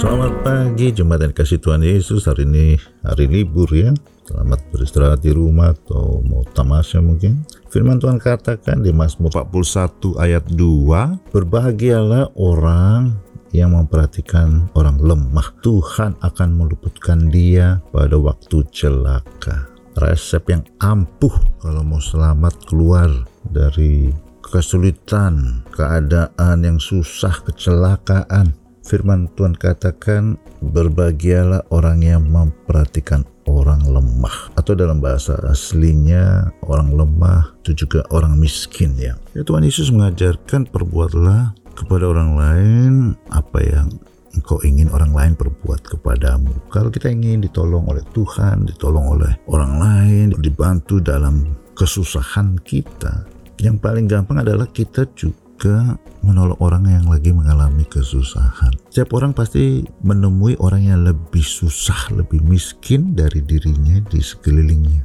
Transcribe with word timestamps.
Selamat 0.00 0.32
pagi 0.40 0.96
jemaat 0.96 1.28
yang 1.28 1.36
kasih 1.36 1.60
Tuhan 1.60 1.84
Yesus. 1.84 2.24
Hari 2.24 2.48
ini 2.48 2.72
hari 3.04 3.28
libur 3.28 3.68
ya. 3.68 3.92
Selamat 4.24 4.64
beristirahat 4.72 5.20
di 5.20 5.28
rumah 5.28 5.76
atau 5.76 6.24
mau 6.24 6.40
tamasya 6.40 7.04
mungkin. 7.04 7.44
Firman 7.68 8.00
Tuhan 8.00 8.16
katakan 8.16 8.80
di 8.80 8.96
Mazmur 8.96 9.28
41 9.28 10.16
ayat 10.16 10.48
2 10.56 11.36
Berbahagialah 11.36 12.32
orang 12.32 13.12
yang 13.52 13.76
memperhatikan 13.76 14.72
orang 14.72 14.96
lemah. 15.04 15.52
Tuhan 15.60 16.16
akan 16.24 16.48
meluputkan 16.48 17.28
dia 17.28 17.84
pada 17.92 18.16
waktu 18.16 18.64
celaka. 18.72 19.68
Resep 20.00 20.48
yang 20.48 20.64
ampuh 20.80 21.60
kalau 21.60 21.84
mau 21.84 22.00
selamat 22.00 22.56
keluar 22.64 23.12
dari 23.52 24.08
kesulitan, 24.40 25.60
keadaan 25.76 26.64
yang 26.64 26.80
susah, 26.80 27.36
kecelakaan 27.44 28.59
firman 28.84 29.28
Tuhan 29.36 29.56
katakan 29.56 30.36
berbahagialah 30.60 31.68
orang 31.72 32.00
yang 32.04 32.22
memperhatikan 32.28 33.24
orang 33.48 33.82
lemah 33.82 34.52
atau 34.54 34.78
dalam 34.78 35.02
bahasa 35.02 35.36
aslinya 35.48 36.54
orang 36.66 36.94
lemah 36.94 37.50
itu 37.64 37.86
juga 37.86 38.06
orang 38.14 38.38
miskin 38.38 38.94
ya. 38.96 39.18
ya 39.34 39.42
Tuhan 39.42 39.66
Yesus 39.66 39.90
mengajarkan 39.90 40.70
perbuatlah 40.70 41.54
kepada 41.74 42.04
orang 42.10 42.30
lain 42.36 42.92
apa 43.32 43.58
yang 43.62 43.88
engkau 44.36 44.62
ingin 44.62 44.86
orang 44.94 45.10
lain 45.10 45.32
perbuat 45.34 45.90
kepadamu. 45.90 46.54
Kalau 46.70 46.88
kita 46.92 47.10
ingin 47.10 47.42
ditolong 47.42 47.86
oleh 47.90 48.04
Tuhan, 48.14 48.62
ditolong 48.70 49.18
oleh 49.18 49.32
orang 49.50 49.72
lain, 49.82 50.26
dibantu 50.38 51.02
dalam 51.02 51.58
kesusahan 51.74 52.54
kita, 52.62 53.26
yang 53.58 53.76
paling 53.82 54.06
gampang 54.06 54.40
adalah 54.40 54.70
kita 54.70 55.04
juga 55.18 55.49
juga 55.60 56.00
menolong 56.24 56.56
orang 56.64 56.88
yang 56.88 57.04
lagi 57.12 57.36
mengalami 57.36 57.84
kesusahan. 57.84 58.72
Setiap 58.88 59.12
orang 59.12 59.36
pasti 59.36 59.84
menemui 60.00 60.56
orang 60.56 60.88
yang 60.88 61.04
lebih 61.04 61.44
susah, 61.44 62.08
lebih 62.16 62.40
miskin 62.40 63.12
dari 63.12 63.44
dirinya 63.44 64.00
di 64.08 64.24
sekelilingnya. 64.24 65.04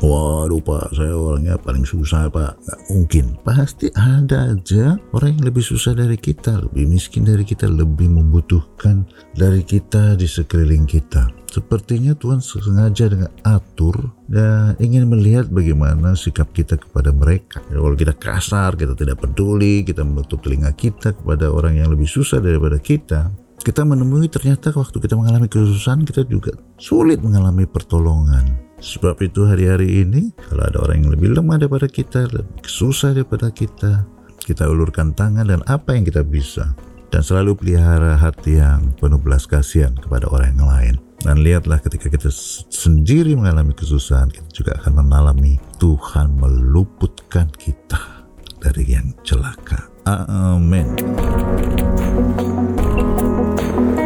Waduh 0.00 0.64
pak, 0.64 0.96
saya 0.96 1.12
orangnya 1.12 1.60
paling 1.60 1.84
susah 1.84 2.32
pak. 2.32 2.56
Gak 2.64 2.80
mungkin. 2.88 3.36
Pasti 3.44 3.92
ada 3.92 4.56
aja 4.56 4.96
orang 5.12 5.36
yang 5.36 5.44
lebih 5.52 5.62
susah 5.62 5.92
dari 5.92 6.16
kita, 6.16 6.64
lebih 6.72 6.88
miskin 6.88 7.28
dari 7.28 7.44
kita, 7.44 7.68
lebih 7.68 8.08
membutuhkan 8.08 9.04
dari 9.36 9.60
kita 9.60 10.16
di 10.16 10.24
sekeliling 10.24 10.88
kita. 10.88 11.41
Sepertinya 11.52 12.16
Tuhan 12.16 12.40
sengaja 12.40 13.12
dengan 13.12 13.28
atur 13.44 14.16
dan 14.24 14.72
ingin 14.80 15.04
melihat 15.04 15.52
bagaimana 15.52 16.16
sikap 16.16 16.48
kita 16.56 16.80
kepada 16.80 17.12
mereka. 17.12 17.60
Ya, 17.68 17.76
kalau 17.76 17.92
kita 17.92 18.16
kasar, 18.16 18.72
kita 18.72 18.96
tidak 18.96 19.20
peduli, 19.20 19.84
kita 19.84 20.00
menutup 20.00 20.40
telinga 20.40 20.72
kita 20.72 21.12
kepada 21.12 21.52
orang 21.52 21.76
yang 21.76 21.92
lebih 21.92 22.08
susah 22.08 22.40
daripada 22.40 22.80
kita, 22.80 23.28
kita 23.60 23.84
menemui 23.84 24.32
ternyata 24.32 24.72
waktu 24.72 24.96
kita 24.96 25.12
mengalami 25.12 25.46
kesusahan 25.52 26.08
kita 26.08 26.24
juga 26.24 26.56
sulit 26.80 27.20
mengalami 27.20 27.68
pertolongan. 27.68 28.56
Sebab 28.80 29.20
itu 29.20 29.44
hari-hari 29.44 30.08
ini 30.08 30.32
kalau 30.48 30.64
ada 30.64 30.80
orang 30.88 31.04
yang 31.04 31.12
lebih 31.12 31.36
lemah 31.36 31.60
daripada 31.60 31.84
kita, 31.84 32.32
lebih 32.32 32.64
susah 32.64 33.12
daripada 33.12 33.52
kita, 33.52 34.08
kita 34.40 34.66
ulurkan 34.72 35.12
tangan 35.12 35.44
dan 35.44 35.60
apa 35.68 35.92
yang 35.92 36.08
kita 36.08 36.24
bisa. 36.24 36.72
Dan 37.12 37.20
selalu 37.20 37.60
pelihara 37.60 38.16
hati 38.16 38.56
yang 38.56 38.96
penuh 38.96 39.20
belas 39.20 39.44
kasihan 39.44 39.92
kepada 40.00 40.32
orang 40.32 40.56
yang 40.56 40.64
lain. 40.64 41.11
Dan 41.22 41.38
lihatlah 41.46 41.78
ketika 41.78 42.10
kita 42.10 42.30
sendiri 42.68 43.38
mengalami 43.38 43.70
kesusahan, 43.78 44.26
kita 44.30 44.50
juga 44.50 44.72
akan 44.82 45.06
mengalami 45.06 45.54
Tuhan 45.78 46.34
meluputkan 46.34 47.46
kita 47.54 48.26
dari 48.58 48.90
yang 48.90 49.14
celaka. 49.22 49.86
Amin. 50.02 50.90